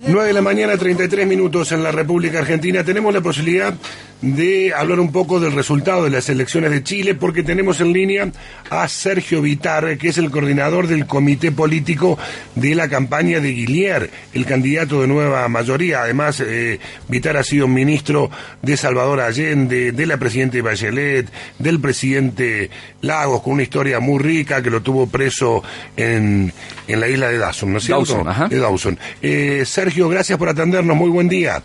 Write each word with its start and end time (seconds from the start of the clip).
9 0.00 0.28
de 0.28 0.32
la 0.32 0.42
mañana, 0.42 0.76
33 0.76 1.26
minutos 1.26 1.72
en 1.72 1.82
la 1.82 1.90
República 1.90 2.38
Argentina. 2.38 2.84
Tenemos 2.84 3.12
la 3.12 3.20
posibilidad 3.20 3.74
de 4.20 4.72
hablar 4.72 4.98
un 5.00 5.10
poco 5.10 5.38
del 5.38 5.52
resultado 5.52 6.04
de 6.04 6.10
las 6.10 6.28
elecciones 6.28 6.70
de 6.70 6.82
Chile 6.84 7.14
porque 7.16 7.42
tenemos 7.42 7.80
en 7.80 7.92
línea 7.92 8.30
a 8.70 8.86
Sergio 8.88 9.42
Vitar, 9.42 9.98
que 9.98 10.08
es 10.08 10.18
el 10.18 10.30
coordinador 10.30 10.86
del 10.86 11.06
comité 11.06 11.50
político 11.50 12.16
de 12.54 12.76
la 12.76 12.88
campaña 12.88 13.40
de 13.40 13.50
Guillier, 13.50 14.10
el 14.34 14.44
candidato 14.46 15.00
de 15.00 15.08
nueva 15.08 15.48
mayoría. 15.48 16.02
Además, 16.02 16.40
eh, 16.46 16.78
Vitar 17.08 17.36
ha 17.36 17.42
sido 17.42 17.66
ministro 17.66 18.30
de 18.62 18.76
Salvador 18.76 19.20
Allende, 19.20 19.90
de 19.90 20.06
la 20.06 20.16
presidenta 20.16 20.62
Bachelet, 20.62 21.28
del 21.58 21.80
presidente 21.80 22.70
Lagos, 23.00 23.42
con 23.42 23.54
una 23.54 23.62
historia 23.64 23.98
muy 23.98 24.20
rica 24.20 24.62
que 24.62 24.70
lo 24.70 24.80
tuvo 24.80 25.08
preso 25.08 25.62
en, 25.96 26.52
en 26.86 27.00
la 27.00 27.08
isla 27.08 27.28
de 27.28 27.38
Dawson, 27.38 27.72
¿no 27.72 27.78
es 27.78 27.84
cierto? 27.84 28.04
Dawson, 28.04 28.28
ajá. 28.28 28.48
De 28.48 28.58
Dawson. 28.58 28.98
Eh, 29.22 29.62
Sergio, 29.64 29.87
gracias 29.96 30.38
por 30.38 30.48
atendernos. 30.48 30.96
Muy 30.96 31.10
buen 31.10 31.28
día. 31.28 31.62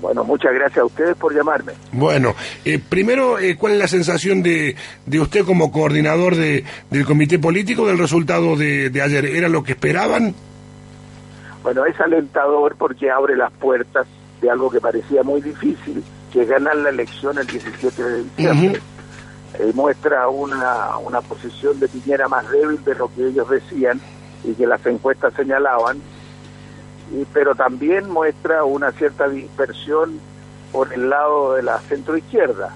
Bueno, 0.00 0.24
muchas 0.24 0.52
gracias 0.52 0.78
a 0.78 0.84
ustedes 0.84 1.16
por 1.16 1.32
llamarme. 1.32 1.74
Bueno, 1.92 2.34
eh, 2.64 2.80
primero, 2.80 3.38
eh, 3.38 3.56
¿cuál 3.56 3.74
es 3.74 3.78
la 3.78 3.86
sensación 3.86 4.42
de, 4.42 4.74
de 5.06 5.20
usted 5.20 5.44
como 5.44 5.70
coordinador 5.70 6.34
de, 6.34 6.64
del 6.90 7.06
comité 7.06 7.38
político 7.38 7.86
del 7.86 7.98
resultado 7.98 8.56
de, 8.56 8.90
de 8.90 9.00
ayer? 9.00 9.24
¿Era 9.26 9.48
lo 9.48 9.62
que 9.62 9.72
esperaban? 9.72 10.34
Bueno, 11.62 11.86
es 11.86 11.98
alentador 12.00 12.74
porque 12.76 13.10
abre 13.10 13.36
las 13.36 13.52
puertas 13.52 14.06
de 14.40 14.50
algo 14.50 14.70
que 14.70 14.80
parecía 14.80 15.22
muy 15.22 15.40
difícil, 15.40 16.02
que 16.32 16.42
es 16.42 16.48
ganar 16.48 16.76
la 16.76 16.90
elección 16.90 17.38
el 17.38 17.46
17 17.46 18.02
de 18.02 18.24
diciembre. 18.24 18.80
Eh, 19.58 19.70
muestra 19.74 20.28
una, 20.28 20.96
una 20.98 21.20
posición 21.20 21.78
de 21.78 21.86
Piñera 21.86 22.26
más 22.26 22.50
débil 22.50 22.82
de 22.84 22.94
lo 22.96 23.12
que 23.14 23.28
ellos 23.28 23.48
decían 23.48 24.00
y 24.42 24.54
que 24.54 24.66
las 24.66 24.84
encuestas 24.86 25.32
señalaban, 25.34 25.98
y, 27.12 27.24
pero 27.32 27.54
también 27.54 28.08
muestra 28.10 28.64
una 28.64 28.92
cierta 28.92 29.28
dispersión 29.28 30.18
por 30.72 30.92
el 30.92 31.10
lado 31.10 31.54
de 31.54 31.62
la 31.62 31.78
centroizquierda. 31.78 32.74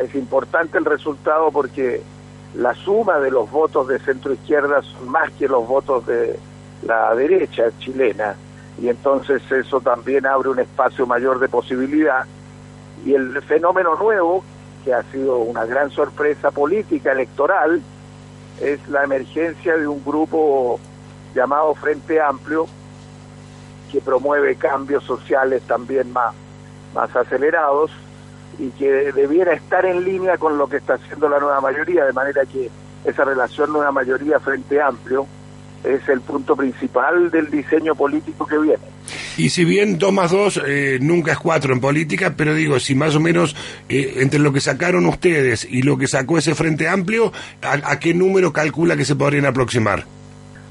Es 0.00 0.14
importante 0.14 0.78
el 0.78 0.84
resultado 0.84 1.50
porque 1.50 2.02
la 2.54 2.74
suma 2.74 3.18
de 3.18 3.30
los 3.30 3.50
votos 3.50 3.88
de 3.88 3.98
centroizquierda 3.98 4.82
son 4.82 5.08
más 5.08 5.30
que 5.32 5.48
los 5.48 5.66
votos 5.66 6.06
de 6.06 6.38
la 6.82 7.14
derecha 7.14 7.64
chilena 7.78 8.36
y 8.80 8.88
entonces 8.88 9.42
eso 9.50 9.80
también 9.80 10.26
abre 10.26 10.48
un 10.48 10.58
espacio 10.58 11.06
mayor 11.06 11.38
de 11.38 11.48
posibilidad 11.48 12.24
y 13.04 13.14
el 13.14 13.40
fenómeno 13.42 13.96
nuevo 13.96 14.44
que 14.84 14.94
ha 14.94 15.02
sido 15.04 15.38
una 15.38 15.64
gran 15.64 15.90
sorpresa 15.90 16.50
política 16.50 17.12
electoral 17.12 17.82
es 18.60 18.88
la 18.88 19.04
emergencia 19.04 19.76
de 19.76 19.86
un 19.86 20.02
grupo 20.04 20.78
llamado 21.34 21.74
Frente 21.74 22.20
Amplio 22.20 22.66
que 23.94 24.00
promueve 24.00 24.56
cambios 24.56 25.04
sociales 25.04 25.62
también 25.68 26.12
más, 26.12 26.34
más 26.96 27.14
acelerados 27.14 27.92
y 28.58 28.70
que 28.70 29.12
debiera 29.12 29.54
estar 29.54 29.86
en 29.86 30.04
línea 30.04 30.36
con 30.36 30.58
lo 30.58 30.68
que 30.68 30.78
está 30.78 30.94
haciendo 30.94 31.28
la 31.28 31.38
nueva 31.38 31.60
mayoría, 31.60 32.04
de 32.04 32.12
manera 32.12 32.42
que 32.44 32.68
esa 33.04 33.24
relación 33.24 33.72
nueva 33.72 33.92
mayoría 33.92 34.40
Frente 34.40 34.82
Amplio 34.82 35.28
es 35.84 36.08
el 36.08 36.22
punto 36.22 36.56
principal 36.56 37.30
del 37.30 37.52
diseño 37.52 37.94
político 37.94 38.44
que 38.46 38.58
viene. 38.58 38.82
Y 39.36 39.50
si 39.50 39.64
bien 39.64 39.96
2 39.96 40.12
más 40.12 40.32
2 40.32 40.62
eh, 40.66 40.98
nunca 41.00 41.32
es 41.32 41.38
4 41.38 41.72
en 41.72 41.80
política, 41.80 42.34
pero 42.36 42.52
digo, 42.52 42.80
si 42.80 42.96
más 42.96 43.14
o 43.14 43.20
menos 43.20 43.54
eh, 43.88 44.14
entre 44.16 44.40
lo 44.40 44.52
que 44.52 44.60
sacaron 44.60 45.06
ustedes 45.06 45.64
y 45.70 45.82
lo 45.82 45.96
que 45.98 46.08
sacó 46.08 46.38
ese 46.38 46.56
Frente 46.56 46.88
Amplio, 46.88 47.32
¿a, 47.62 47.92
a 47.92 48.00
qué 48.00 48.12
número 48.12 48.52
calcula 48.52 48.96
que 48.96 49.04
se 49.04 49.14
podrían 49.14 49.46
aproximar? 49.46 50.04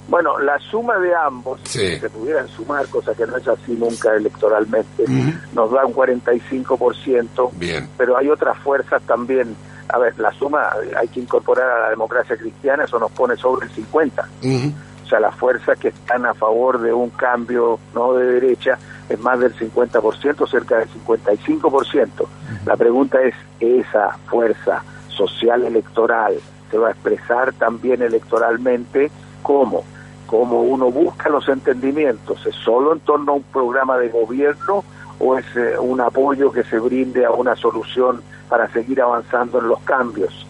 Bueno, 0.08 0.38
la 0.40 0.59
suma 0.59 0.97
de 1.00 1.16
ambos, 1.16 1.59
Sí. 1.64 1.80
si 1.94 2.00
se 2.00 2.09
pudieran 2.09 2.47
sumar, 2.50 2.86
cosa 2.88 3.14
que 3.16 3.25
no 3.25 3.38
es 3.38 3.47
así 3.47 3.72
nunca 3.74 4.14
electoralmente, 4.16 5.06
nos 5.53 5.72
da 5.72 5.86
un 5.86 5.94
45%, 5.94 7.52
Bien. 7.53 7.88
pero 7.97 8.18
hay 8.18 8.30
otras 8.30 8.58
fuerzas 8.59 9.02
también. 9.03 9.56
A 9.90 9.97
ver, 10.00 10.18
la 10.19 10.31
suma 10.34 10.69
hay 10.97 11.08
que 11.08 11.19
incorporar 11.22 11.69
a 11.69 11.80
la 11.84 11.90
democracia 11.90 12.36
cristiana, 12.38 12.84
eso 12.86 13.00
nos 13.00 13.12
pone 13.12 13.36
sobre 13.38 13.68
el 13.68 13.72
50%. 13.72 14.25
Ujú. 14.44 14.74
O 15.03 15.08
sea, 15.08 15.19
las 15.19 15.36
fuerzas 15.36 15.78
que 15.78 15.90
están 15.90 16.25
a 16.25 16.34
favor 16.34 16.81
de 16.81 16.91
un 16.94 17.09
cambio 17.12 17.80
no 17.94 18.14
de 18.14 18.25
derecha 18.25 18.78
es 19.09 19.20
más 19.20 19.40
del 19.40 19.53
50%, 19.53 20.47
cerca 20.47 20.78
del 20.78 20.90
55%. 20.90 22.28
La 22.66 22.75
pregunta 22.78 23.22
es, 23.22 23.35
¿esa 23.59 24.18
fuerza 24.28 24.84
social 25.09 25.64
electoral 25.64 26.35
se 26.72 26.78
va 26.78 26.88
a 26.88 26.91
expresar 26.91 27.53
también 27.53 28.02
electoralmente? 28.02 29.12
¿Cómo? 29.44 29.84
¿Cómo 30.28 30.61
uno 30.63 30.89
busca 30.91 31.29
los 31.29 31.47
entendimientos? 31.50 32.45
¿Es 32.45 32.56
solo 32.56 32.94
en 32.94 33.00
torno 33.01 33.34
a 33.34 33.35
un 33.35 33.44
programa 33.44 33.97
de 33.97 34.09
gobierno 34.09 34.84
o 35.19 35.38
es 35.38 35.45
eh, 35.56 35.78
un 35.79 36.01
apoyo 36.01 36.51
que 36.51 36.63
se 36.63 36.79
brinde 36.79 37.25
a 37.25 37.31
una 37.31 37.56
solución 37.56 38.22
para 38.50 38.67
seguir 38.72 39.01
avanzando 39.01 39.59
en 39.59 39.67
los 39.67 39.79
cambios? 39.81 40.47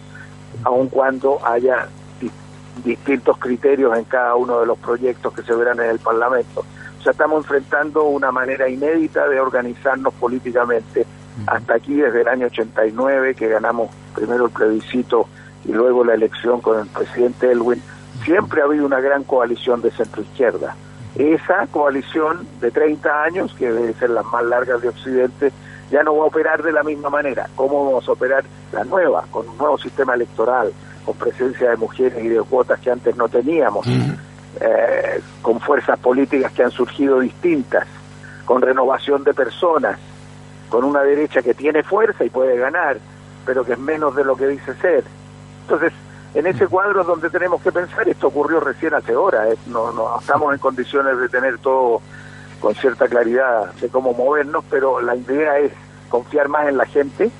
aun 0.62 0.88
cuando 0.88 1.44
haya 1.44 1.88
di- 2.20 2.30
distintos 2.84 3.36
criterios 3.38 3.98
en 3.98 4.04
cada 4.04 4.36
uno 4.36 4.60
de 4.60 4.66
los 4.66 4.78
proyectos 4.78 5.34
que 5.34 5.42
se 5.42 5.52
verán 5.52 5.80
en 5.80 5.90
el 5.90 5.98
Parlamento. 5.98 6.60
O 7.00 7.02
sea, 7.02 7.10
estamos 7.12 7.38
enfrentando 7.44 8.04
una 8.04 8.30
manera 8.30 8.68
inédita 8.68 9.28
de 9.28 9.40
organizarnos 9.40 10.14
políticamente. 10.14 11.04
Hasta 11.48 11.74
aquí, 11.74 11.96
desde 11.96 12.22
el 12.22 12.28
año 12.28 12.46
89, 12.46 13.34
que 13.34 13.48
ganamos 13.48 13.90
primero 14.14 14.46
el 14.46 14.52
plebiscito 14.52 15.26
y 15.66 15.72
luego 15.72 16.04
la 16.04 16.14
elección 16.14 16.60
con 16.60 16.78
el 16.80 16.86
presidente 16.86 17.50
Elwin, 17.50 17.82
siempre 18.24 18.60
ha 18.60 18.64
habido 18.64 18.86
una 18.86 19.00
gran 19.00 19.24
coalición 19.24 19.82
de 19.82 19.90
centro-izquierda. 19.90 20.74
Esa 21.16 21.66
coalición 21.68 22.46
de 22.60 22.70
30 22.70 23.22
años, 23.22 23.54
que 23.54 23.70
debe 23.70 23.92
ser 23.94 24.10
la 24.10 24.22
más 24.24 24.44
larga 24.44 24.78
de 24.78 24.88
Occidente, 24.88 25.52
ya 25.90 26.02
no 26.02 26.16
va 26.16 26.24
a 26.24 26.26
operar 26.26 26.62
de 26.62 26.72
la 26.72 26.82
misma 26.82 27.10
manera. 27.10 27.48
¿Cómo 27.54 27.84
vamos 27.84 28.08
a 28.08 28.12
operar 28.12 28.44
la 28.72 28.84
nueva? 28.84 29.24
Con 29.30 29.48
un 29.48 29.56
nuevo 29.56 29.78
sistema 29.78 30.14
electoral, 30.14 30.72
con 31.04 31.14
presencia 31.14 31.70
de 31.70 31.76
mujeres 31.76 32.24
y 32.24 32.28
de 32.28 32.42
cuotas 32.42 32.80
que 32.80 32.90
antes 32.90 33.16
no 33.16 33.28
teníamos, 33.28 33.86
eh, 33.86 35.20
con 35.42 35.60
fuerzas 35.60 35.98
políticas 35.98 36.50
que 36.52 36.64
han 36.64 36.70
surgido 36.70 37.20
distintas, 37.20 37.86
con 38.44 38.60
renovación 38.60 39.22
de 39.22 39.34
personas, 39.34 39.98
con 40.68 40.84
una 40.84 41.02
derecha 41.02 41.42
que 41.42 41.54
tiene 41.54 41.82
fuerza 41.82 42.24
y 42.24 42.30
puede 42.30 42.56
ganar, 42.58 42.98
pero 43.46 43.64
que 43.64 43.74
es 43.74 43.78
menos 43.78 44.16
de 44.16 44.24
lo 44.24 44.34
que 44.34 44.48
dice 44.48 44.74
ser. 44.74 45.04
Entonces, 45.62 45.92
en 46.34 46.46
ese 46.46 46.66
cuadro 46.66 47.00
es 47.02 47.06
donde 47.06 47.30
tenemos 47.30 47.62
que 47.62 47.70
pensar, 47.70 48.08
esto 48.08 48.26
ocurrió 48.26 48.60
recién 48.60 48.92
hace 48.94 49.14
horas, 49.14 49.52
eh, 49.52 49.58
no, 49.66 50.18
estamos 50.18 50.52
en 50.52 50.58
condiciones 50.58 51.18
de 51.18 51.28
tener 51.28 51.58
todo 51.58 52.00
con 52.60 52.74
cierta 52.74 53.06
claridad 53.06 53.72
de 53.74 53.88
cómo 53.88 54.12
movernos, 54.12 54.64
pero 54.68 55.00
la 55.00 55.14
idea 55.14 55.58
es 55.58 55.72
confiar 56.08 56.48
más 56.48 56.66
en 56.68 56.76
la 56.76 56.86
gente, 56.86 57.30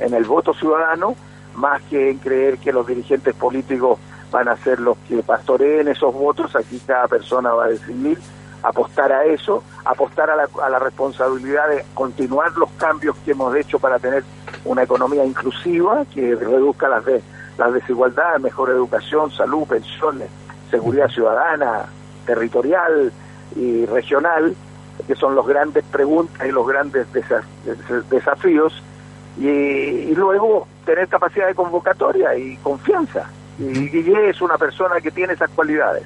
en 0.00 0.14
el 0.14 0.24
voto 0.24 0.52
ciudadano, 0.52 1.16
más 1.54 1.80
que 1.82 2.10
en 2.10 2.18
creer 2.18 2.58
que 2.58 2.72
los 2.72 2.86
dirigentes 2.86 3.34
políticos 3.34 3.98
van 4.30 4.48
a 4.48 4.56
ser 4.56 4.80
los 4.80 4.98
que 5.08 5.22
pastoreen 5.22 5.88
esos 5.88 6.12
votos, 6.12 6.54
aquí 6.54 6.80
cada 6.86 7.08
persona 7.08 7.52
va 7.52 7.64
a 7.64 7.68
decidir 7.68 8.18
apostar 8.62 9.12
a 9.12 9.24
eso, 9.24 9.62
apostar 9.84 10.30
a 10.30 10.36
la, 10.36 10.48
a 10.62 10.70
la 10.70 10.78
responsabilidad 10.78 11.68
de 11.68 11.84
continuar 11.94 12.52
los 12.52 12.70
cambios 12.72 13.16
que 13.24 13.32
hemos 13.32 13.54
hecho 13.56 13.78
para 13.78 13.98
tener 13.98 14.24
una 14.64 14.82
economía 14.82 15.24
inclusiva 15.24 16.04
que 16.12 16.34
reduzca 16.34 16.88
las, 16.88 17.04
de, 17.04 17.22
las 17.64 17.74
desigualdades, 17.74 18.40
mejor 18.40 18.70
educación, 18.70 19.30
salud, 19.30 19.66
pensiones, 19.66 20.28
seguridad 20.70 21.08
ciudadana, 21.08 21.86
territorial 22.26 23.12
y 23.56 23.84
regional, 23.86 24.54
que 25.06 25.14
son 25.14 25.34
los 25.34 25.46
grandes 25.46 25.84
preguntas 25.84 26.46
y 26.46 26.52
los 26.52 26.66
grandes 26.66 27.06
desa- 27.12 27.42
des- 27.64 28.08
desafíos, 28.10 28.72
y, 29.38 29.48
y 29.48 30.14
luego 30.14 30.66
tener 30.84 31.08
capacidad 31.08 31.46
de 31.46 31.54
convocatoria 31.54 32.36
y 32.36 32.56
confianza. 32.58 33.28
Y 33.58 33.88
Guille 33.88 34.30
es 34.30 34.40
una 34.40 34.56
persona 34.58 35.00
que 35.00 35.10
tiene 35.10 35.32
esas 35.34 35.50
cualidades. 35.50 36.02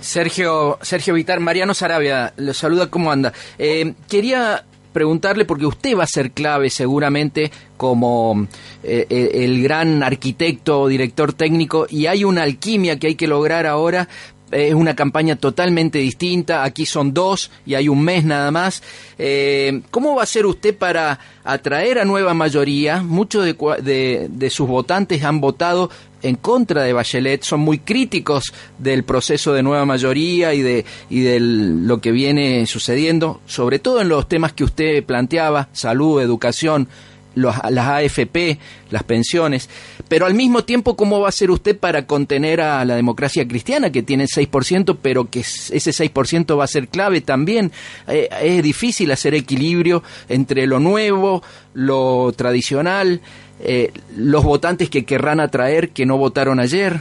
Sergio, 0.00 0.78
Sergio 0.82 1.14
Vitar, 1.14 1.38
Mariano 1.40 1.74
Sarabia, 1.74 2.32
lo 2.36 2.52
saluda, 2.54 2.88
¿cómo 2.88 3.12
anda? 3.12 3.32
Eh, 3.58 3.94
quería 4.08 4.64
preguntarle, 4.92 5.44
porque 5.44 5.66
usted 5.66 5.96
va 5.96 6.04
a 6.04 6.06
ser 6.06 6.32
clave 6.32 6.70
seguramente 6.70 7.50
como 7.76 8.46
eh, 8.82 9.06
el, 9.08 9.42
el 9.42 9.62
gran 9.62 10.02
arquitecto 10.02 10.82
o 10.82 10.88
director 10.88 11.32
técnico, 11.32 11.86
y 11.88 12.06
hay 12.06 12.24
una 12.24 12.42
alquimia 12.42 12.98
que 12.98 13.08
hay 13.08 13.14
que 13.14 13.26
lograr 13.26 13.66
ahora 13.66 14.08
es 14.52 14.74
una 14.74 14.94
campaña 14.94 15.36
totalmente 15.36 15.98
distinta, 15.98 16.62
aquí 16.62 16.86
son 16.86 17.12
dos 17.12 17.50
y 17.66 17.74
hay 17.74 17.88
un 17.88 18.02
mes 18.02 18.24
nada 18.24 18.50
más. 18.50 18.82
Eh, 19.18 19.82
¿Cómo 19.90 20.14
va 20.14 20.22
a 20.22 20.26
ser 20.26 20.46
usted 20.46 20.76
para 20.76 21.18
atraer 21.42 21.98
a 21.98 22.04
nueva 22.04 22.34
mayoría? 22.34 23.02
Muchos 23.02 23.44
de, 23.44 24.28
de, 24.30 24.50
sus 24.50 24.68
votantes 24.68 25.24
han 25.24 25.40
votado 25.40 25.90
en 26.22 26.36
contra 26.36 26.82
de 26.82 26.92
Bachelet, 26.92 27.42
son 27.42 27.60
muy 27.60 27.78
críticos 27.78 28.52
del 28.78 29.02
proceso 29.02 29.52
de 29.52 29.62
nueva 29.62 29.84
mayoría 29.84 30.54
y 30.54 30.62
de, 30.62 30.84
y 31.10 31.20
de 31.20 31.40
lo 31.40 32.00
que 32.00 32.12
viene 32.12 32.66
sucediendo, 32.66 33.40
sobre 33.46 33.80
todo 33.80 34.00
en 34.00 34.08
los 34.08 34.28
temas 34.28 34.52
que 34.52 34.62
usted 34.62 35.04
planteaba, 35.04 35.68
salud, 35.72 36.20
educación, 36.20 36.88
las 37.34 37.86
AFP, 37.88 38.58
las 38.90 39.02
pensiones, 39.02 39.68
pero 40.08 40.26
al 40.26 40.34
mismo 40.34 40.64
tiempo, 40.64 40.96
¿cómo 40.96 41.20
va 41.20 41.28
a 41.28 41.32
ser 41.32 41.50
usted 41.50 41.78
para 41.78 42.06
contener 42.06 42.60
a 42.60 42.84
la 42.84 42.96
democracia 42.96 43.46
cristiana, 43.46 43.90
que 43.90 44.02
tiene 44.02 44.24
6%, 44.24 44.98
pero 45.00 45.30
que 45.30 45.40
ese 45.40 45.78
6% 45.78 46.58
va 46.58 46.64
a 46.64 46.68
ser 46.68 46.88
clave 46.88 47.20
también? 47.20 47.72
Eh, 48.06 48.28
es 48.42 48.62
difícil 48.62 49.10
hacer 49.12 49.34
equilibrio 49.34 50.02
entre 50.28 50.66
lo 50.66 50.78
nuevo, 50.78 51.42
lo 51.74 52.32
tradicional, 52.36 53.20
eh, 53.60 53.92
los 54.16 54.44
votantes 54.44 54.90
que 54.90 55.04
querrán 55.04 55.40
atraer, 55.40 55.90
que 55.90 56.04
no 56.04 56.18
votaron 56.18 56.60
ayer. 56.60 57.00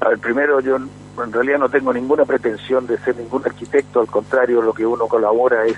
A 0.00 0.08
ver, 0.08 0.18
primero 0.18 0.60
yo 0.60 0.76
en 0.76 1.32
realidad 1.32 1.58
no 1.58 1.68
tengo 1.68 1.92
ninguna 1.92 2.24
pretensión 2.24 2.86
de 2.86 2.98
ser 2.98 3.16
ningún 3.16 3.42
arquitecto, 3.44 4.00
al 4.00 4.06
contrario, 4.06 4.62
lo 4.62 4.72
que 4.72 4.86
uno 4.86 5.06
colabora 5.06 5.66
es 5.66 5.76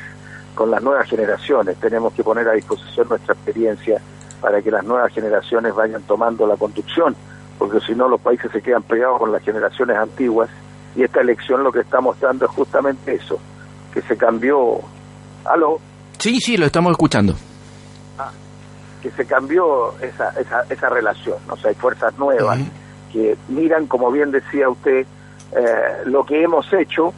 con 0.55 0.71
las 0.71 0.83
nuevas 0.83 1.09
generaciones. 1.09 1.77
Tenemos 1.79 2.13
que 2.15 2.23
poner 2.23 2.49
a 2.49 2.53
disposición 2.53 3.09
nuestra 3.09 3.35
experiencia 3.35 4.01
para 4.41 4.61
que 4.63 4.71
las 4.71 4.85
nuevas 4.85 5.13
generaciones 5.13 5.75
vayan 5.75 6.03
tomando 6.03 6.47
la 6.47 6.57
conducción, 6.57 7.17
porque 7.59 7.81
si 7.81 7.95
no 7.95 8.09
los 8.09 8.21
países 8.21 8.51
se 8.53 8.61
quedan 8.61 8.83
pegados 8.83 9.19
con 9.19 9.33
las 9.33 9.43
generaciones 9.43 9.97
antiguas 9.97 10.51
y 10.97 11.03
esta 11.03 11.21
elección 11.21 11.65
lo 11.65 11.73
que 11.73 11.81
está 11.81 12.01
mostrando 12.01 12.45
es 12.45 12.51
justamente 12.53 13.15
eso, 13.15 13.39
que 13.93 14.03
se 14.03 14.17
cambió... 14.17 14.81
¿Aló? 15.45 15.79
Sí, 16.19 16.41
sí, 16.41 16.57
lo 16.57 16.67
estamos 16.67 16.93
escuchando. 16.93 17.35
Ah, 18.19 18.31
que 19.03 19.11
se 19.11 19.27
cambió 19.27 19.99
esa, 20.01 20.31
esa, 20.41 20.63
esa 20.71 20.89
relación, 20.89 21.39
o 21.51 21.57
sea, 21.57 21.71
hay 21.71 21.77
fuerzas 21.77 22.17
nuevas 22.19 22.61
que 23.13 23.37
miran, 23.49 23.87
como 23.87 24.11
bien 24.11 24.31
decía 24.31 24.69
usted, 24.69 25.07
eh, 25.53 26.03
lo 26.07 26.25
que 26.25 26.43
hemos 26.43 26.73
hecho 26.73 27.13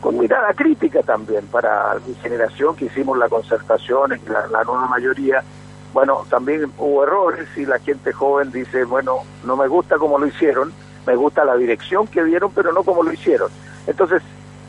con 0.00 0.18
mirada 0.18 0.52
crítica 0.54 1.02
también 1.02 1.46
para 1.46 1.96
mi 2.06 2.14
generación 2.14 2.76
que 2.76 2.86
hicimos 2.86 3.18
la 3.18 3.28
concertación 3.28 4.12
en 4.12 4.20
la, 4.32 4.64
nueva 4.64 4.86
mayoría. 4.86 5.42
Bueno, 5.92 6.24
también 6.28 6.70
hubo 6.78 7.02
errores 7.02 7.48
y 7.56 7.66
la 7.66 7.78
gente 7.78 8.12
joven 8.12 8.52
dice, 8.52 8.84
bueno, 8.84 9.18
no 9.44 9.56
me 9.56 9.66
gusta 9.66 9.96
como 9.96 10.18
lo 10.18 10.26
hicieron, 10.26 10.72
me 11.06 11.16
gusta 11.16 11.44
la 11.44 11.56
dirección 11.56 12.06
que 12.06 12.22
dieron, 12.22 12.52
pero 12.52 12.72
no 12.72 12.84
como 12.84 13.02
lo 13.02 13.12
hicieron. 13.12 13.50
Entonces, 13.86 14.22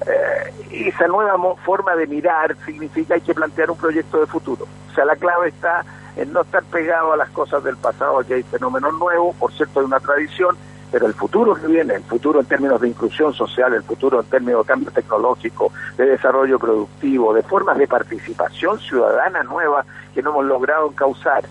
eh, 0.08 0.88
esa 0.88 1.08
nueva 1.08 1.38
forma 1.66 1.96
de 1.96 2.08
mirar 2.08 2.56
significa 2.66 3.16
hay 3.16 3.22
que 3.22 3.34
plantear 3.34 3.70
un 3.70 3.78
proyecto 3.78 4.20
de 4.20 4.26
futuro. 4.26 4.66
O 4.90 4.96
sea, 4.96 5.06
la 5.06 5.16
clave 5.16 5.50
está 5.50 5.86
en 6.16 6.34
no 6.34 6.42
estar 6.42 6.64
pegado 6.64 7.14
a 7.14 7.18
las 7.18 7.30
cosas 7.30 7.64
del 7.64 7.78
pasado, 7.78 8.24
que 8.26 8.36
hay 8.36 8.44
fenómenos 8.44 8.94
nuevos, 8.94 9.36
por 9.36 9.52
cierto, 9.54 9.80
hay 9.80 9.86
una 9.86 10.00
tradición, 10.00 10.58
pero 10.92 11.08
el 11.08 11.14
futuro 11.14 11.54
que 11.54 11.68
viene, 11.68 11.96
el 11.96 12.04
futuro 12.04 12.40
en 12.40 12.46
términos 12.46 12.82
de 12.82 12.88
inclusión 12.88 13.34
social, 13.34 13.74
el 13.74 13.84
futuro 13.84 14.20
en 14.22 14.28
términos 14.28 14.66
de 14.66 14.74
cambio 14.74 14.92
tecnológico, 14.92 15.72
de 15.98 16.06
desarrollo 16.06 16.58
productivo, 16.58 17.34
de 17.34 17.44
formas 17.44 17.78
de 17.78 17.88
participación 17.88 18.80
ciudadana 18.80 19.44
nueva 19.44 19.86
que 20.14 20.22
no 20.22 20.32
hemos 20.32 20.46
logrado 20.46 20.92
causar, 20.92 21.44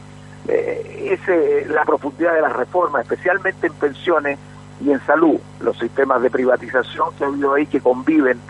eh, 0.48 1.10
es 1.12 1.28
eh, 1.28 1.66
la 1.68 1.84
profundidad 1.84 2.34
de 2.34 2.40
las 2.40 2.52
reformas, 2.54 3.02
especialmente 3.02 3.66
en 3.66 3.74
pensiones 3.74 4.38
y 4.84 4.90
en 4.90 5.00
salud, 5.06 5.38
los 5.60 5.78
sistemas 5.78 6.22
de 6.22 6.30
privatización 6.30 7.14
que 7.16 7.24
ha 7.24 7.26
habido 7.28 7.54
ahí 7.54 7.66
que 7.66 7.80
conviven 7.80 8.40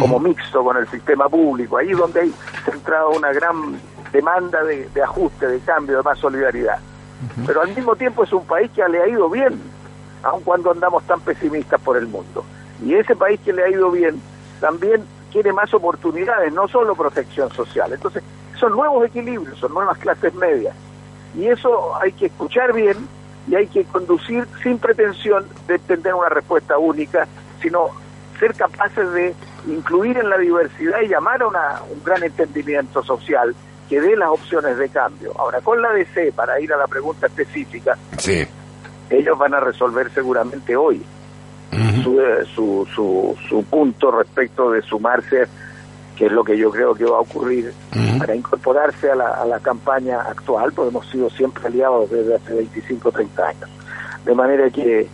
como 0.00 0.18
mixto 0.18 0.64
con 0.64 0.76
el 0.76 0.88
sistema 0.88 1.28
público, 1.28 1.76
ahí 1.76 1.90
donde 1.90 2.20
hay 2.22 2.34
centrado 2.64 3.10
una 3.10 3.32
gran 3.32 3.78
demanda 4.12 4.62
de, 4.64 4.88
de 4.88 5.02
ajuste, 5.02 5.46
de 5.46 5.58
cambio, 5.60 5.98
de 5.98 6.02
más 6.02 6.18
solidaridad. 6.18 6.78
Pero 7.46 7.62
al 7.62 7.74
mismo 7.74 7.96
tiempo 7.96 8.24
es 8.24 8.32
un 8.32 8.44
país 8.46 8.70
que 8.74 8.86
le 8.88 9.02
ha 9.02 9.08
ido 9.08 9.28
bien, 9.28 9.60
aun 10.24 10.42
cuando 10.42 10.70
andamos 10.70 11.04
tan 11.04 11.20
pesimistas 11.20 11.80
por 11.80 11.96
el 11.96 12.06
mundo. 12.06 12.44
Y 12.84 12.94
ese 12.94 13.14
país 13.14 13.38
que 13.44 13.52
le 13.52 13.64
ha 13.64 13.68
ido 13.68 13.90
bien 13.90 14.20
también 14.60 15.04
quiere 15.30 15.52
más 15.52 15.72
oportunidades, 15.74 16.52
no 16.52 16.68
solo 16.68 16.94
protección 16.94 17.50
social. 17.52 17.92
Entonces, 17.92 18.22
son 18.58 18.72
nuevos 18.72 19.04
equilibrios, 19.06 19.58
son 19.58 19.74
nuevas 19.74 19.98
clases 19.98 20.32
medias. 20.34 20.74
Y 21.36 21.48
eso 21.48 21.94
hay 22.00 22.12
que 22.12 22.26
escuchar 22.26 22.72
bien 22.72 22.96
y 23.48 23.56
hay 23.56 23.66
que 23.66 23.84
conducir 23.84 24.46
sin 24.62 24.78
pretensión 24.78 25.46
de 25.66 25.78
tener 25.80 26.14
una 26.14 26.28
respuesta 26.28 26.78
única, 26.78 27.26
sino 27.60 27.88
ser 28.38 28.54
capaces 28.54 29.12
de 29.12 29.34
incluir 29.66 30.18
en 30.18 30.30
la 30.30 30.38
diversidad 30.38 31.00
y 31.02 31.08
llamar 31.08 31.42
a 31.42 31.48
un 31.48 32.04
gran 32.04 32.22
entendimiento 32.22 33.02
social 33.02 33.54
que 33.88 34.00
dé 34.00 34.16
las 34.16 34.30
opciones 34.30 34.78
de 34.78 34.88
cambio. 34.88 35.32
Ahora, 35.36 35.60
con 35.60 35.82
la 35.82 35.92
DC, 35.92 36.32
para 36.32 36.60
ir 36.60 36.72
a 36.72 36.76
la 36.76 36.86
pregunta 36.86 37.26
específica, 37.26 37.98
sí 38.18 38.46
ellos 39.10 39.38
van 39.38 39.54
a 39.54 39.60
resolver 39.60 40.10
seguramente 40.10 40.76
hoy 40.76 41.02
su, 42.54 42.86
su, 42.94 43.36
su, 43.48 43.64
punto 43.64 44.10
respecto 44.10 44.70
de 44.70 44.82
sumarse, 44.82 45.46
que 46.16 46.26
es 46.26 46.32
lo 46.32 46.44
que 46.44 46.56
yo 46.56 46.70
creo 46.70 46.94
que 46.94 47.04
va 47.04 47.16
a 47.16 47.20
ocurrir, 47.20 47.72
para 48.18 48.34
incorporarse 48.34 49.10
a 49.10 49.16
la, 49.16 49.28
a 49.30 49.44
la 49.44 49.58
campaña 49.60 50.20
actual, 50.20 50.72
porque 50.72 50.90
hemos 50.90 51.06
sido 51.08 51.30
siempre 51.30 51.66
aliados 51.66 52.10
desde 52.10 52.36
hace 52.36 52.54
25 52.54 53.08
o 53.08 53.12
30 53.12 53.48
años. 53.48 53.70
De 54.24 54.34
manera 54.34 54.70
que 54.70 55.08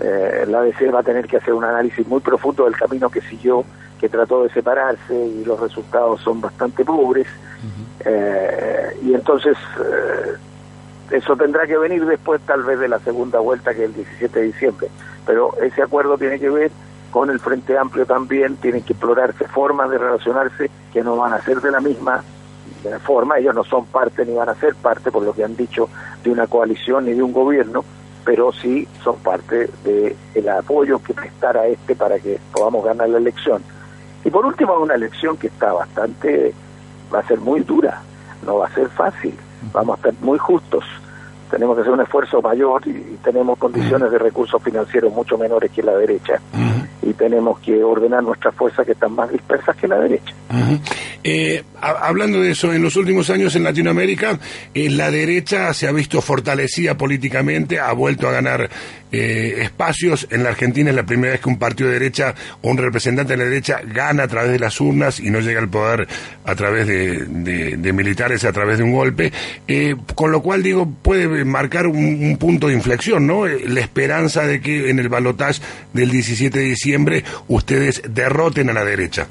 eh, 0.00 0.44
la 0.48 0.60
ADC 0.60 0.92
va 0.94 1.00
a 1.00 1.02
tener 1.02 1.26
que 1.26 1.36
hacer 1.36 1.54
un 1.54 1.64
análisis 1.64 2.06
muy 2.06 2.20
profundo 2.20 2.64
del 2.64 2.76
camino 2.76 3.10
que 3.10 3.20
siguió, 3.22 3.64
que 4.00 4.08
trató 4.08 4.42
de 4.42 4.50
separarse 4.50 5.14
y 5.14 5.44
los 5.44 5.58
resultados 5.60 6.20
son 6.20 6.40
bastante 6.40 6.84
pobres. 6.84 7.26
Eh, 8.04 8.98
y 9.02 9.14
entonces 9.14 9.56
eh, 9.80 10.32
eso 11.10 11.36
tendrá 11.36 11.66
que 11.66 11.76
venir 11.76 12.04
después 12.06 12.40
tal 12.42 12.62
vez 12.62 12.78
de 12.78 12.88
la 12.88 12.98
segunda 13.00 13.38
vuelta 13.40 13.74
que 13.74 13.84
es 13.84 13.90
el 13.90 13.94
17 13.94 14.40
de 14.40 14.46
diciembre. 14.46 14.88
Pero 15.26 15.56
ese 15.60 15.82
acuerdo 15.82 16.18
tiene 16.18 16.38
que 16.38 16.50
ver 16.50 16.70
con 17.10 17.30
el 17.30 17.38
Frente 17.38 17.78
Amplio 17.78 18.06
también, 18.06 18.56
tienen 18.56 18.82
que 18.82 18.92
explorarse 18.92 19.46
formas 19.46 19.90
de 19.90 19.98
relacionarse 19.98 20.70
que 20.92 21.02
no 21.02 21.16
van 21.16 21.32
a 21.32 21.40
ser 21.42 21.60
de 21.60 21.70
la 21.70 21.80
misma 21.80 22.24
forma, 23.04 23.38
ellos 23.38 23.54
no 23.54 23.64
son 23.64 23.86
parte 23.86 24.26
ni 24.26 24.34
van 24.34 24.48
a 24.48 24.54
ser 24.54 24.74
parte, 24.74 25.10
por 25.10 25.22
lo 25.22 25.32
que 25.32 25.44
han 25.44 25.56
dicho, 25.56 25.88
de 26.22 26.30
una 26.30 26.46
coalición 26.46 27.06
ni 27.06 27.14
de 27.14 27.22
un 27.22 27.32
gobierno, 27.32 27.84
pero 28.24 28.52
sí 28.52 28.86
son 29.02 29.16
parte 29.18 29.70
del 29.84 30.16
el 30.34 30.48
apoyo 30.48 30.98
que 31.02 31.14
prestará 31.14 31.66
este 31.66 31.94
para 31.94 32.18
que 32.18 32.38
podamos 32.52 32.84
ganar 32.84 33.08
la 33.08 33.18
elección. 33.18 33.62
Y 34.24 34.30
por 34.30 34.44
último, 34.44 34.78
una 34.78 34.94
elección 34.94 35.36
que 35.36 35.46
está 35.46 35.72
bastante, 35.72 36.52
va 37.14 37.20
a 37.20 37.26
ser 37.26 37.38
muy 37.40 37.60
dura, 37.60 38.02
no 38.44 38.58
va 38.58 38.66
a 38.66 38.74
ser 38.74 38.88
fácil 38.88 39.34
vamos 39.72 39.94
a 39.94 40.08
estar 40.08 40.24
muy 40.24 40.38
justos. 40.38 40.84
Tenemos 41.50 41.76
que 41.76 41.82
hacer 41.82 41.92
un 41.92 42.00
esfuerzo 42.00 42.42
mayor 42.42 42.86
y, 42.86 43.18
tenemos 43.22 43.58
condiciones 43.58 44.10
de 44.10 44.18
recursos 44.18 44.62
financieros 44.62 45.12
mucho 45.12 45.38
menores 45.38 45.70
que 45.70 45.82
la 45.82 45.96
derecha. 45.96 46.40
Y 47.02 47.12
tenemos 47.14 47.58
que 47.60 47.82
ordenar 47.82 48.22
nuestras 48.22 48.54
fuerzas 48.54 48.84
que 48.84 48.92
están 48.92 49.14
más 49.14 49.30
dispersas 49.30 49.76
que 49.76 49.88
la 49.88 49.98
derecha. 49.98 50.34
Eh, 51.26 51.62
hablando 51.80 52.42
de 52.42 52.50
eso, 52.50 52.74
en 52.74 52.82
los 52.82 52.96
últimos 52.96 53.30
años 53.30 53.56
en 53.56 53.64
Latinoamérica, 53.64 54.38
eh, 54.74 54.90
la 54.90 55.10
derecha 55.10 55.72
se 55.72 55.88
ha 55.88 55.92
visto 55.92 56.20
fortalecida 56.20 56.98
políticamente, 56.98 57.80
ha 57.80 57.92
vuelto 57.92 58.28
a 58.28 58.32
ganar 58.32 58.68
eh, 59.10 59.54
espacios. 59.62 60.28
En 60.30 60.42
la 60.42 60.50
Argentina 60.50 60.90
es 60.90 60.96
la 60.96 61.06
primera 61.06 61.32
vez 61.32 61.40
que 61.40 61.48
un 61.48 61.58
partido 61.58 61.88
de 61.88 61.98
derecha 61.98 62.34
o 62.60 62.68
un 62.68 62.76
representante 62.76 63.32
de 63.32 63.36
la 63.38 63.44
derecha 63.44 63.80
gana 63.86 64.24
a 64.24 64.28
través 64.28 64.52
de 64.52 64.58
las 64.58 64.78
urnas 64.82 65.18
y 65.18 65.30
no 65.30 65.40
llega 65.40 65.60
al 65.60 65.70
poder 65.70 66.06
a 66.44 66.54
través 66.54 66.86
de, 66.86 67.92
militares, 67.94 68.44
a 68.44 68.52
través 68.52 68.76
de 68.76 68.84
un 68.84 68.92
golpe. 68.92 69.32
con 70.14 70.30
lo 70.30 70.42
cual, 70.42 70.62
digo, 70.62 70.86
puede 71.00 71.46
marcar 71.46 71.86
un, 71.86 72.36
punto 72.36 72.68
de 72.68 72.74
inflexión, 72.74 73.26
¿no? 73.26 73.46
la 73.46 73.80
esperanza 73.80 74.46
de 74.46 74.60
que 74.60 74.90
en 74.90 74.98
el 74.98 75.08
balotaje 75.08 75.62
del 75.94 76.10
17 76.10 76.58
de 76.58 76.64
diciembre 76.66 77.24
ustedes 77.48 78.02
derroten 78.10 78.68
a 78.68 78.74
la 78.74 78.84
derecha. 78.84 79.26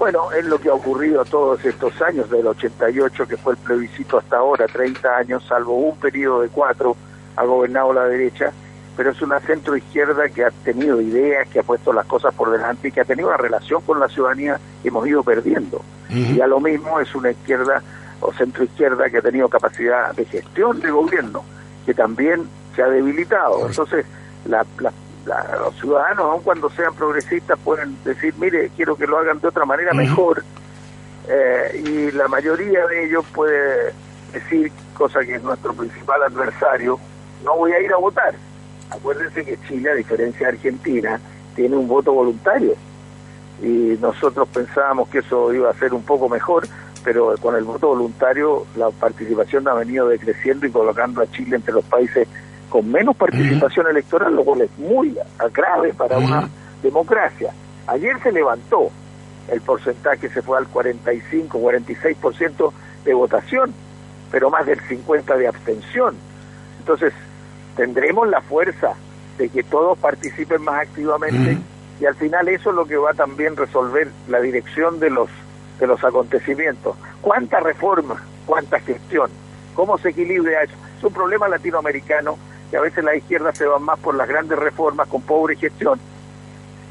Bueno, 0.00 0.32
es 0.32 0.46
lo 0.46 0.58
que 0.58 0.70
ha 0.70 0.72
ocurrido 0.72 1.26
todos 1.26 1.62
estos 1.62 2.00
años, 2.00 2.30
del 2.30 2.46
88, 2.46 3.28
que 3.28 3.36
fue 3.36 3.52
el 3.52 3.58
plebiscito 3.58 4.16
hasta 4.16 4.38
ahora, 4.38 4.66
30 4.66 5.14
años, 5.14 5.44
salvo 5.46 5.74
un 5.74 5.98
periodo 5.98 6.40
de 6.40 6.48
cuatro, 6.48 6.96
ha 7.36 7.44
gobernado 7.44 7.92
la 7.92 8.06
derecha, 8.06 8.50
pero 8.96 9.10
es 9.10 9.20
una 9.20 9.40
centro 9.40 9.76
izquierda 9.76 10.30
que 10.30 10.42
ha 10.42 10.50
tenido 10.64 11.02
ideas, 11.02 11.46
que 11.48 11.58
ha 11.58 11.62
puesto 11.62 11.92
las 11.92 12.06
cosas 12.06 12.32
por 12.32 12.50
delante 12.50 12.88
y 12.88 12.92
que 12.92 13.02
ha 13.02 13.04
tenido 13.04 13.28
una 13.28 13.36
relación 13.36 13.82
con 13.82 14.00
la 14.00 14.08
ciudadanía 14.08 14.58
que 14.82 14.88
hemos 14.88 15.06
ido 15.06 15.22
perdiendo. 15.22 15.82
Y 16.08 16.40
a 16.40 16.46
lo 16.46 16.60
mismo 16.60 16.98
es 16.98 17.14
una 17.14 17.32
izquierda 17.32 17.82
o 18.22 18.32
centro 18.32 18.64
izquierda 18.64 19.10
que 19.10 19.18
ha 19.18 19.22
tenido 19.22 19.50
capacidad 19.50 20.14
de 20.14 20.24
gestión 20.24 20.80
de 20.80 20.90
gobierno, 20.90 21.44
que 21.84 21.92
también 21.92 22.48
se 22.74 22.82
ha 22.82 22.88
debilitado. 22.88 23.66
Entonces, 23.66 24.06
la, 24.46 24.64
la 24.78 24.94
los 25.26 25.74
ciudadanos, 25.80 26.24
aun 26.24 26.42
cuando 26.42 26.70
sean 26.70 26.94
progresistas, 26.94 27.58
pueden 27.58 27.96
decir, 28.04 28.34
mire, 28.38 28.70
quiero 28.76 28.96
que 28.96 29.06
lo 29.06 29.18
hagan 29.18 29.40
de 29.40 29.48
otra 29.48 29.64
manera 29.64 29.92
mejor. 29.92 30.42
Eh, 31.28 31.82
y 31.84 32.10
la 32.12 32.26
mayoría 32.28 32.86
de 32.86 33.06
ellos 33.06 33.24
puede 33.32 33.92
decir, 34.32 34.72
cosa 34.94 35.20
que 35.20 35.36
es 35.36 35.42
nuestro 35.42 35.72
principal 35.74 36.22
adversario, 36.22 36.98
no 37.44 37.56
voy 37.56 37.72
a 37.72 37.80
ir 37.80 37.92
a 37.92 37.96
votar. 37.96 38.34
acuérdense 38.90 39.44
que 39.44 39.58
Chile, 39.68 39.90
a 39.90 39.94
diferencia 39.94 40.48
de 40.48 40.52
Argentina, 40.54 41.20
tiene 41.54 41.76
un 41.76 41.86
voto 41.86 42.12
voluntario. 42.12 42.74
Y 43.62 43.96
nosotros 44.00 44.48
pensábamos 44.48 45.08
que 45.08 45.18
eso 45.18 45.52
iba 45.52 45.70
a 45.70 45.74
ser 45.74 45.92
un 45.94 46.02
poco 46.02 46.28
mejor, 46.28 46.66
pero 47.04 47.34
con 47.40 47.54
el 47.54 47.64
voto 47.64 47.88
voluntario 47.88 48.66
la 48.76 48.90
participación 48.90 49.68
ha 49.68 49.74
venido 49.74 50.08
decreciendo 50.08 50.66
y 50.66 50.70
colocando 50.70 51.22
a 51.22 51.30
Chile 51.30 51.56
entre 51.56 51.74
los 51.74 51.84
países 51.84 52.26
con 52.70 52.90
menos 52.90 53.16
participación 53.16 53.88
electoral, 53.88 54.34
lo 54.34 54.44
cual 54.44 54.62
es 54.62 54.78
muy 54.78 55.14
grave 55.52 55.92
para 55.92 56.16
una 56.16 56.48
democracia. 56.82 57.52
Ayer 57.86 58.18
se 58.22 58.32
levantó 58.32 58.90
el 59.48 59.60
porcentaje, 59.60 60.30
se 60.30 60.40
fue 60.40 60.56
al 60.56 60.68
45, 60.68 61.58
46% 61.58 62.72
de 63.04 63.14
votación, 63.14 63.74
pero 64.30 64.48
más 64.50 64.64
del 64.64 64.80
50% 64.80 65.36
de 65.36 65.48
abstención. 65.48 66.14
Entonces, 66.78 67.12
tendremos 67.76 68.28
la 68.28 68.40
fuerza 68.40 68.94
de 69.36 69.48
que 69.48 69.64
todos 69.64 69.98
participen 69.98 70.62
más 70.62 70.82
activamente 70.82 71.58
y 72.00 72.06
al 72.06 72.14
final 72.14 72.48
eso 72.48 72.70
es 72.70 72.76
lo 72.76 72.86
que 72.86 72.96
va 72.96 73.12
también 73.14 73.56
resolver 73.56 74.08
la 74.28 74.40
dirección 74.40 75.00
de 75.00 75.10
los 75.10 75.28
de 75.80 75.86
los 75.86 76.04
acontecimientos. 76.04 76.94
¿Cuánta 77.22 77.58
reforma? 77.58 78.22
¿Cuánta 78.44 78.78
gestión? 78.80 79.30
¿Cómo 79.74 79.96
se 79.96 80.10
equilibra 80.10 80.62
eso? 80.62 80.74
Es 80.98 81.04
un 81.04 81.12
problema 81.12 81.48
latinoamericano 81.48 82.36
que 82.70 82.76
a 82.76 82.80
veces 82.80 83.02
la 83.04 83.16
izquierda 83.16 83.52
se 83.54 83.66
va 83.66 83.78
más 83.78 83.98
por 83.98 84.14
las 84.14 84.28
grandes 84.28 84.58
reformas 84.58 85.08
con 85.08 85.22
pobre 85.22 85.56
gestión 85.56 85.98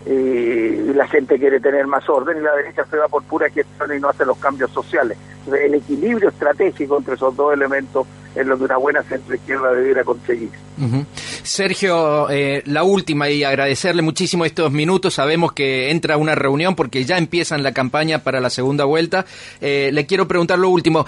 y 0.05 0.93
la 0.93 1.07
gente 1.07 1.37
quiere 1.37 1.59
tener 1.59 1.85
más 1.85 2.07
orden 2.09 2.37
y 2.37 2.41
la 2.41 2.55
derecha 2.55 2.85
se 2.89 2.97
va 2.97 3.07
por 3.07 3.23
pura 3.23 3.49
gestión 3.49 3.95
y 3.95 3.99
no 3.99 4.09
hace 4.09 4.25
los 4.25 4.37
cambios 4.37 4.71
sociales. 4.71 5.17
el 5.47 5.75
equilibrio 5.75 6.29
estratégico 6.29 6.97
entre 6.97 7.15
esos 7.15 7.35
dos 7.35 7.53
elementos 7.53 8.07
es 8.35 8.45
lo 8.45 8.57
que 8.57 8.63
una 8.63 8.77
buena 8.77 9.03
centro 9.03 9.35
izquierda 9.35 9.71
debiera 9.73 10.03
conseguir. 10.03 10.49
Sergio, 11.43 12.29
eh, 12.29 12.61
la 12.65 12.83
última 12.83 13.29
y 13.29 13.43
agradecerle 13.43 14.01
muchísimo 14.01 14.45
estos 14.45 14.71
minutos. 14.71 15.15
Sabemos 15.15 15.51
que 15.51 15.89
entra 15.89 16.15
una 16.17 16.35
reunión 16.35 16.75
porque 16.75 17.03
ya 17.03 17.17
empiezan 17.17 17.63
la 17.63 17.73
campaña 17.73 18.19
para 18.19 18.39
la 18.39 18.49
segunda 18.49 18.85
vuelta. 18.85 19.25
Eh, 19.61 19.89
le 19.91 20.05
quiero 20.05 20.27
preguntar 20.27 20.59
lo 20.59 20.69
último. 20.69 21.05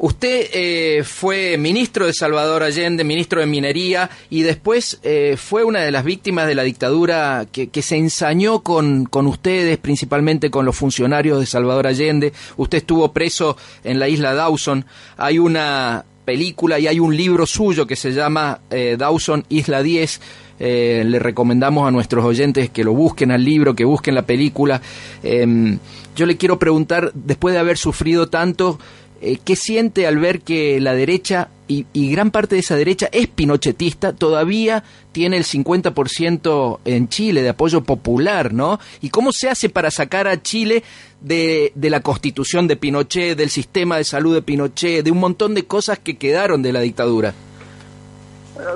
Usted 0.00 0.50
eh, 0.52 1.02
fue 1.04 1.58
ministro 1.58 2.06
de 2.06 2.12
Salvador 2.12 2.62
Allende, 2.62 3.02
ministro 3.02 3.40
de 3.40 3.46
Minería, 3.46 4.08
y 4.30 4.42
después 4.42 5.00
eh, 5.02 5.34
fue 5.36 5.64
una 5.64 5.80
de 5.80 5.90
las 5.90 6.04
víctimas 6.04 6.46
de 6.46 6.54
la 6.54 6.62
dictadura 6.62 7.46
que, 7.50 7.82
se 7.82 7.96
ensañó 7.96 8.60
con, 8.60 9.06
con, 9.06 9.26
ustedes, 9.26 9.76
principalmente 9.78 10.50
con 10.50 10.64
los 10.64 10.76
funcionarios 10.76 11.40
de 11.40 11.46
Salvador 11.46 11.88
Allende. 11.88 12.32
Usted 12.56 12.78
estuvo 12.78 13.12
preso 13.12 13.56
en 13.82 13.98
la 13.98 14.08
isla 14.08 14.34
Dawson. 14.34 14.84
Hay 15.16 15.40
una 15.40 16.04
película 16.24 16.78
y 16.78 16.86
hay 16.86 17.00
un 17.00 17.16
libro 17.16 17.44
suyo 17.44 17.86
que 17.86 17.96
se 17.96 18.12
llama 18.12 18.60
eh, 18.70 18.94
Dawson 18.96 19.44
Isla 19.48 19.82
10. 19.82 20.20
le 20.60 21.18
recomendamos 21.18 21.88
a 21.88 21.90
nuestros 21.90 22.24
oyentes 22.24 22.70
que 22.70 22.84
lo 22.84 22.92
busquen 22.92 23.32
al 23.32 23.44
libro, 23.44 23.74
que 23.74 23.84
busquen 23.84 24.14
la 24.14 24.22
película. 24.22 24.80
Em, 25.24 25.78
yo 26.14 26.26
le 26.26 26.36
quiero 26.36 26.58
preguntar, 26.58 27.10
después 27.14 27.54
de 27.54 27.60
haber 27.60 27.78
sufrido 27.78 28.28
tanto, 28.28 28.78
eh, 29.20 29.38
¿qué 29.44 29.56
siente 29.56 30.06
al 30.06 30.18
ver 30.18 30.40
que 30.42 30.80
la 30.80 30.94
derecha, 30.94 31.48
y, 31.66 31.84
gran 32.12 32.30
parte 32.30 32.54
de 32.54 32.60
esa 32.60 32.76
derecha 32.76 33.08
es 33.10 33.26
pinochetista, 33.26 34.12
todavía 34.12 34.84
tiene 35.10 35.36
el 35.36 35.44
50% 35.44 36.78
en 36.84 37.08
Chile 37.08 37.42
de 37.42 37.48
apoyo 37.48 37.82
popular, 37.82 38.54
¿no? 38.54 38.78
¿Y 39.00 39.10
cómo 39.10 39.32
se 39.32 39.50
hace 39.50 39.68
para 39.68 39.90
sacar 39.90 40.28
a 40.28 40.40
Chile 40.40 40.84
de, 41.20 41.72
de 41.74 41.90
la 41.90 42.00
constitución 42.00 42.68
de 42.68 42.76
Pinochet, 42.76 43.36
del 43.36 43.50
sistema 43.50 43.96
de 43.96 44.04
salud 44.04 44.34
de 44.34 44.42
Pinochet, 44.42 45.04
de 45.04 45.10
un 45.10 45.18
montón 45.18 45.54
de 45.54 45.66
cosas 45.66 45.98
que 45.98 46.16
quedaron 46.16 46.62
de 46.62 46.72
la 46.72 46.80
dictadura? 46.80 47.34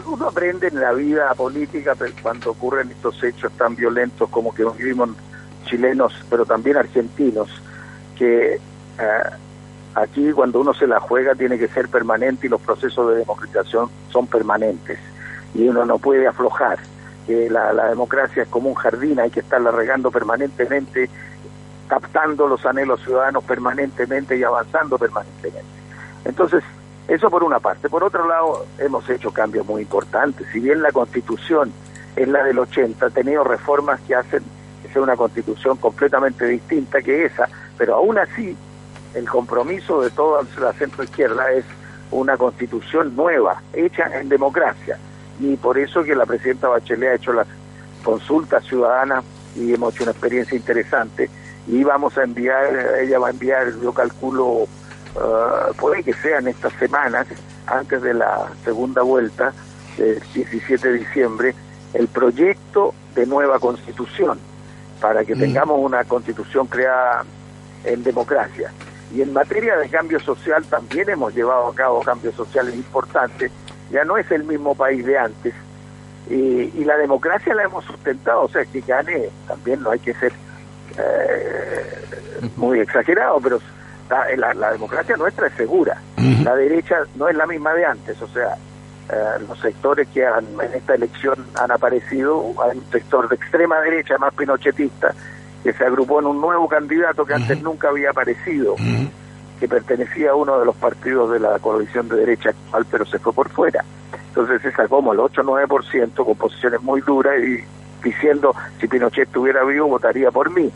Uno 0.06 0.28
aprende 0.28 0.68
en 0.68 0.80
la 0.80 0.92
vida 0.92 1.32
política 1.34 1.96
cuando 2.20 2.50
ocurren 2.50 2.90
estos 2.90 3.22
hechos 3.22 3.52
tan 3.56 3.76
violentos 3.76 4.28
como 4.28 4.52
que 4.52 4.64
vivimos 4.76 5.10
chilenos, 5.66 6.12
pero 6.28 6.44
también 6.44 6.76
argentinos, 6.78 7.48
que... 8.18 8.54
Eh, 8.54 8.60
Aquí 9.94 10.32
cuando 10.32 10.60
uno 10.60 10.72
se 10.72 10.86
la 10.86 11.00
juega 11.00 11.34
tiene 11.34 11.58
que 11.58 11.68
ser 11.68 11.88
permanente 11.88 12.46
y 12.46 12.50
los 12.50 12.60
procesos 12.60 13.10
de 13.10 13.18
democratización 13.18 13.90
son 14.10 14.26
permanentes 14.26 14.98
y 15.54 15.68
uno 15.68 15.84
no 15.84 15.98
puede 15.98 16.26
aflojar. 16.26 16.78
que 17.26 17.50
la, 17.50 17.72
democracia 17.88 18.42
es 18.42 18.48
como 18.48 18.70
un 18.70 18.74
jardín, 18.74 19.20
hay 19.20 19.30
que 19.30 19.40
estarla 19.40 19.70
regando 19.70 20.10
permanentemente, 20.10 21.08
captando 21.86 22.48
los 22.48 22.64
anhelos 22.66 23.00
ciudadanos 23.02 23.44
permanentemente 23.44 24.36
y 24.36 24.42
avanzando 24.42 24.98
permanentemente. 24.98 25.62
Entonces, 26.24 26.64
eso 27.06 27.30
por 27.30 27.44
una 27.44 27.60
parte. 27.60 27.88
Por 27.88 28.02
otro 28.02 28.26
lado, 28.26 28.66
hemos 28.78 29.08
hecho 29.10 29.30
cambios 29.30 29.66
muy 29.66 29.82
importantes. 29.82 30.46
Si 30.52 30.60
bien 30.60 30.82
la 30.82 30.90
constitución 30.90 31.72
es 32.16 32.28
la 32.28 32.42
del 32.42 32.58
80, 32.58 33.06
ha 33.06 33.10
tenido 33.10 33.44
reformas 33.44 34.00
que 34.00 34.14
hacen 34.14 34.42
que 34.82 34.88
sea 34.88 35.02
una 35.02 35.16
constitución 35.16 35.76
completamente 35.76 36.46
distinta 36.46 37.02
que 37.02 37.26
esa, 37.26 37.48
pero 37.76 37.96
aún 37.96 38.18
así 38.18 38.56
el 39.14 39.28
compromiso 39.28 40.00
de 40.00 40.10
toda 40.10 40.42
la 40.60 40.72
centroizquierda 40.72 41.52
es 41.52 41.64
una 42.10 42.36
constitución 42.36 43.16
nueva, 43.16 43.62
hecha 43.72 44.20
en 44.20 44.28
democracia. 44.28 44.98
Y 45.40 45.56
por 45.56 45.78
eso 45.78 46.04
que 46.04 46.14
la 46.14 46.26
presidenta 46.26 46.68
Bachelet 46.68 47.10
ha 47.10 47.14
hecho 47.14 47.32
las 47.32 47.46
consultas 48.04 48.64
ciudadanas 48.64 49.24
y 49.56 49.72
hemos 49.72 49.94
hecho 49.94 50.04
una 50.04 50.12
experiencia 50.12 50.56
interesante. 50.56 51.30
Y 51.66 51.82
vamos 51.84 52.16
a 52.18 52.24
enviar, 52.24 52.98
ella 53.00 53.18
va 53.18 53.28
a 53.28 53.30
enviar, 53.30 53.72
yo 53.80 53.92
calculo, 53.92 54.46
uh, 54.46 54.68
puede 55.78 56.02
que 56.02 56.12
sean 56.12 56.48
estas 56.48 56.72
semanas, 56.74 57.26
antes 57.66 58.02
de 58.02 58.14
la 58.14 58.50
segunda 58.64 59.02
vuelta, 59.02 59.52
del 59.96 60.20
17 60.34 60.88
de 60.92 60.98
diciembre, 60.98 61.54
el 61.94 62.08
proyecto 62.08 62.94
de 63.14 63.26
nueva 63.26 63.58
constitución, 63.58 64.38
para 65.00 65.24
que 65.24 65.34
mm. 65.34 65.38
tengamos 65.38 65.78
una 65.80 66.04
constitución 66.04 66.66
creada 66.66 67.24
en 67.84 68.02
democracia. 68.02 68.72
Y 69.14 69.20
en 69.20 69.32
materia 69.32 69.76
de 69.76 69.88
cambio 69.88 70.18
social 70.20 70.64
también 70.64 71.08
hemos 71.10 71.34
llevado 71.34 71.68
a 71.68 71.74
cabo 71.74 72.02
cambios 72.02 72.34
sociales 72.34 72.74
importantes. 72.74 73.52
Ya 73.90 74.04
no 74.04 74.16
es 74.16 74.30
el 74.30 74.44
mismo 74.44 74.74
país 74.74 75.04
de 75.04 75.18
antes. 75.18 75.54
Y, 76.30 76.84
la 76.84 76.96
democracia 76.96 77.54
la 77.54 77.64
hemos 77.64 77.84
sustentado. 77.84 78.42
O 78.42 78.48
sea, 78.48 78.64
que 78.64 78.80
gane 78.80 79.28
también 79.46 79.82
no 79.82 79.90
hay 79.90 79.98
que 79.98 80.14
ser 80.14 80.32
eh, 80.98 82.50
muy 82.56 82.80
exagerado, 82.80 83.38
pero 83.40 83.60
la, 84.36 84.72
democracia 84.72 85.16
nuestra 85.16 85.46
es 85.46 85.54
segura. 85.54 86.00
La 86.44 86.54
derecha 86.56 87.00
no 87.16 87.28
es 87.28 87.36
la 87.36 87.46
misma 87.46 87.74
de 87.74 87.84
antes. 87.84 88.20
O 88.22 88.28
sea, 88.28 88.56
eh, 89.10 89.44
los 89.46 89.58
sectores 89.60 90.08
que 90.08 90.24
han, 90.24 90.46
en 90.60 90.72
esta 90.74 90.94
elección 90.94 91.46
han 91.60 91.70
aparecido, 91.70 92.54
hay 92.62 92.78
un 92.78 92.90
sector 92.90 93.28
de 93.28 93.36
extrema 93.36 93.78
derecha 93.80 94.16
más 94.18 94.32
pinochetista 94.34 95.14
que 95.62 95.72
se 95.72 95.84
agrupó 95.84 96.20
en 96.20 96.26
un 96.26 96.40
nuevo 96.40 96.68
candidato 96.68 97.24
que 97.24 97.34
antes 97.34 97.62
nunca 97.62 97.88
había 97.88 98.10
aparecido, 98.10 98.76
que 99.60 99.68
pertenecía 99.68 100.30
a 100.30 100.34
uno 100.34 100.58
de 100.58 100.66
los 100.66 100.74
partidos 100.76 101.30
de 101.30 101.40
la 101.40 101.58
coalición 101.58 102.08
de 102.08 102.16
derecha 102.16 102.50
actual, 102.50 102.86
pero 102.90 103.06
se 103.06 103.18
fue 103.18 103.32
por 103.32 103.48
fuera. 103.48 103.84
Entonces 104.28 104.62
se 104.62 104.72
sacó 104.72 104.96
como 104.96 105.12
el 105.12 105.18
8-9% 105.18 106.24
con 106.24 106.34
posiciones 106.36 106.82
muy 106.82 107.00
duras 107.02 107.34
y 107.38 107.62
diciendo 108.02 108.54
si 108.80 108.88
Pinochet 108.88 109.28
estuviera 109.28 109.62
vivo 109.64 109.86
votaría 109.88 110.30
por 110.30 110.50
mí. 110.50 110.70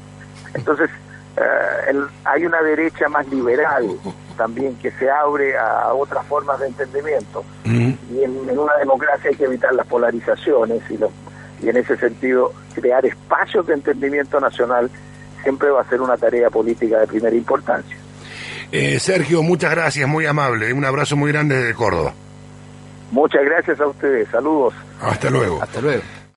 Entonces 0.55 0.91
eh, 1.37 2.01
hay 2.25 2.47
una 2.47 2.63
derecha 2.63 3.09
más 3.09 3.27
liberal 3.29 3.89
también 4.37 4.77
que 4.77 4.91
se 4.93 5.11
abre 5.11 5.57
a 5.57 5.93
otras 5.95 6.25
formas 6.27 6.61
de 6.61 6.67
entendimiento. 6.69 7.45
Y 7.65 8.23
en, 8.23 8.49
en, 8.49 8.59
una 8.59 8.75
democracia 8.75 9.31
hay 9.31 9.37
que 9.37 9.45
evitar 9.45 9.75
las 9.75 9.87
polarizaciones 9.87 10.83
y 10.91 10.99
los 10.99 11.11
y 11.63 11.69
en 11.69 11.77
ese 11.77 11.97
sentido 11.97 12.53
crear 12.75 13.05
espacios 13.07 13.67
de 13.67 13.75
entendimiento 13.75 14.39
nacional 14.41 14.91
siempre 15.43 15.71
va 15.71 15.83
a 15.83 15.89
ser 15.89 16.01
una 16.01 16.17
tarea 16.17 16.51
política 16.51 16.99
de 17.01 17.07
primera 17.07 17.35
importancia. 17.35 17.97
Eh, 18.73 18.99
Sergio, 18.99 19.43
muchas 19.43 19.71
gracias, 19.71 20.09
muy 20.09 20.27
amable, 20.27 20.73
un 20.73 20.85
abrazo 20.85 21.17
muy 21.17 21.31
grande 21.31 21.57
desde 21.57 21.75
Córdoba. 21.75 22.13
Muchas 23.13 23.45
gracias 23.45 23.81
a 23.81 23.87
ustedes, 23.87 24.29
saludos. 24.29 24.75
Hasta 25.01 25.31
luego. 25.31 25.63
Hasta 25.63 25.81
luego. 25.81 26.03